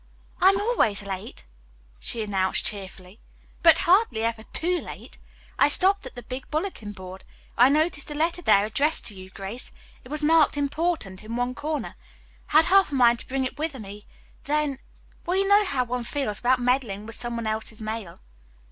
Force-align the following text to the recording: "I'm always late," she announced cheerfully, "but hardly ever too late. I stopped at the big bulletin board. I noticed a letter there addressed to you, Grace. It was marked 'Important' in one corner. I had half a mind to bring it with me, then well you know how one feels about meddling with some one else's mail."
"I'm 0.41 0.59
always 0.59 1.03
late," 1.03 1.45
she 1.99 2.23
announced 2.23 2.65
cheerfully, 2.65 3.19
"but 3.61 3.77
hardly 3.85 4.23
ever 4.23 4.41
too 4.51 4.79
late. 4.81 5.19
I 5.59 5.69
stopped 5.69 6.03
at 6.07 6.15
the 6.15 6.23
big 6.23 6.49
bulletin 6.49 6.91
board. 6.91 7.23
I 7.55 7.69
noticed 7.69 8.09
a 8.09 8.15
letter 8.15 8.41
there 8.41 8.65
addressed 8.65 9.05
to 9.05 9.13
you, 9.15 9.29
Grace. 9.29 9.71
It 10.03 10.09
was 10.09 10.23
marked 10.23 10.57
'Important' 10.57 11.23
in 11.23 11.35
one 11.35 11.53
corner. 11.53 11.93
I 12.51 12.51
had 12.53 12.65
half 12.65 12.91
a 12.91 12.95
mind 12.95 13.19
to 13.19 13.27
bring 13.27 13.45
it 13.45 13.59
with 13.59 13.77
me, 13.79 14.07
then 14.45 14.79
well 15.27 15.37
you 15.37 15.47
know 15.47 15.65
how 15.65 15.83
one 15.83 16.03
feels 16.03 16.39
about 16.39 16.57
meddling 16.57 17.05
with 17.05 17.13
some 17.13 17.35
one 17.35 17.45
else's 17.45 17.79
mail." 17.79 18.21